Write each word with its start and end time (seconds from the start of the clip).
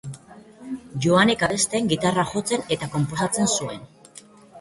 Joanek 1.05 1.43
abesten, 1.47 1.89
gitarra 1.91 2.23
jotzen 2.31 2.65
eta 2.77 2.87
konposatzen 2.95 3.51
zuen. 3.59 3.85